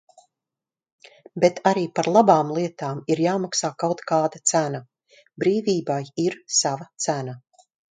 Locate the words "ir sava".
6.29-6.95